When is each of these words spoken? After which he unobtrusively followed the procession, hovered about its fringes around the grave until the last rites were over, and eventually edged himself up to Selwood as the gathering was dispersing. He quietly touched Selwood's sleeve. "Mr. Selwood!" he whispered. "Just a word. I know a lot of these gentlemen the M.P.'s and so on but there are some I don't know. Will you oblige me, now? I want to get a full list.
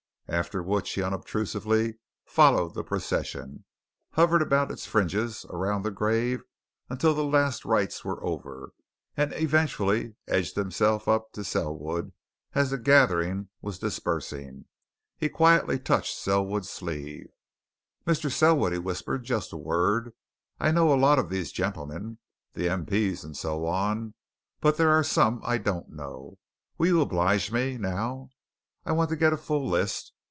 After 0.27 0.63
which 0.63 0.93
he 0.93 1.01
unobtrusively 1.03 1.95
followed 2.25 2.73
the 2.73 2.85
procession, 2.85 3.65
hovered 4.11 4.41
about 4.41 4.71
its 4.71 4.85
fringes 4.85 5.45
around 5.49 5.83
the 5.83 5.91
grave 5.91 6.41
until 6.89 7.13
the 7.13 7.25
last 7.25 7.65
rites 7.65 8.05
were 8.05 8.23
over, 8.23 8.71
and 9.17 9.33
eventually 9.33 10.15
edged 10.29 10.55
himself 10.55 11.05
up 11.09 11.33
to 11.33 11.43
Selwood 11.43 12.13
as 12.53 12.69
the 12.69 12.77
gathering 12.77 13.49
was 13.61 13.77
dispersing. 13.77 14.63
He 15.17 15.27
quietly 15.27 15.77
touched 15.77 16.15
Selwood's 16.17 16.69
sleeve. 16.69 17.27
"Mr. 18.07 18.31
Selwood!" 18.31 18.71
he 18.71 18.79
whispered. 18.79 19.25
"Just 19.25 19.51
a 19.51 19.57
word. 19.57 20.13
I 20.61 20.71
know 20.71 20.93
a 20.93 20.95
lot 20.97 21.19
of 21.19 21.27
these 21.29 21.51
gentlemen 21.51 22.19
the 22.53 22.69
M.P.'s 22.69 23.25
and 23.25 23.35
so 23.35 23.65
on 23.65 24.13
but 24.61 24.77
there 24.77 24.91
are 24.91 25.03
some 25.03 25.41
I 25.43 25.57
don't 25.57 25.89
know. 25.89 26.37
Will 26.77 26.87
you 26.87 27.01
oblige 27.01 27.51
me, 27.51 27.77
now? 27.77 28.29
I 28.85 28.93
want 28.93 29.09
to 29.09 29.17
get 29.17 29.33
a 29.33 29.37
full 29.37 29.67
list. 29.67 30.13